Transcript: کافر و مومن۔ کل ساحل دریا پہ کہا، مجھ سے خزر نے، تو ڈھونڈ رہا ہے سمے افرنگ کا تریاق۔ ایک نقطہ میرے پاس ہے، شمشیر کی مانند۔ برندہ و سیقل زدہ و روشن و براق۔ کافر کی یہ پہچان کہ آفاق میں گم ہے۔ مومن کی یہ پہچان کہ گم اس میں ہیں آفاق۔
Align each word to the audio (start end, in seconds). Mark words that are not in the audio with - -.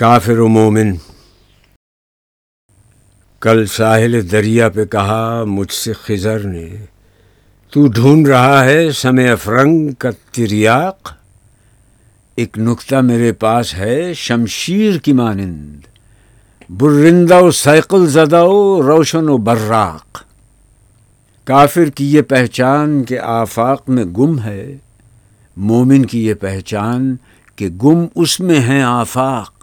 کافر 0.00 0.38
و 0.38 0.48
مومن۔ 0.48 0.92
کل 3.40 3.66
ساحل 3.66 4.30
دریا 4.32 4.68
پہ 4.68 4.84
کہا، 4.84 5.44
مجھ 5.44 5.72
سے 5.72 5.92
خزر 5.92 6.40
نے، 6.40 6.68
تو 7.70 7.86
ڈھونڈ 7.86 8.28
رہا 8.28 8.64
ہے 8.64 8.92
سمے 8.92 9.30
افرنگ 9.30 9.92
کا 9.92 10.10
تریاق۔ 10.32 11.12
ایک 12.34 12.58
نقطہ 12.58 12.96
میرے 12.96 13.32
پاس 13.32 13.74
ہے، 13.74 14.14
شمشیر 14.14 14.98
کی 14.98 15.12
مانند۔ 15.12 15.80
برندہ 16.70 17.40
و 17.40 17.50
سیقل 17.50 18.06
زدہ 18.06 18.44
و 18.44 18.82
روشن 18.82 19.28
و 19.28 19.36
براق۔ 19.36 20.24
کافر 21.44 21.84
کی 21.84 22.12
یہ 22.12 22.22
پہچان 22.22 23.04
کہ 23.04 23.18
آفاق 23.18 23.88
میں 23.88 24.04
گم 24.04 24.40
ہے۔ 24.40 24.76
مومن 25.56 26.06
کی 26.06 26.26
یہ 26.26 26.34
پہچان 26.34 27.16
کہ 27.56 27.68
گم 27.68 28.06
اس 28.14 28.40
میں 28.40 28.60
ہیں 28.60 28.82
آفاق۔ 28.82 29.59